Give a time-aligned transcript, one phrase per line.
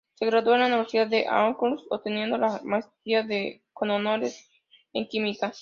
[0.15, 3.23] Se graduó en la Universidad de Auckland, obteniendo la maestría
[3.71, 4.49] con Honores
[4.93, 5.49] en Química.